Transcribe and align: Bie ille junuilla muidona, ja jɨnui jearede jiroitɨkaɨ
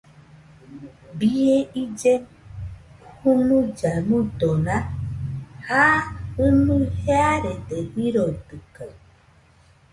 Bie 1.19 1.57
ille 1.81 2.13
junuilla 3.21 3.91
muidona, 4.07 4.75
ja 5.67 5.83
jɨnui 6.35 6.85
jearede 7.05 7.77
jiroitɨkaɨ 7.93 8.89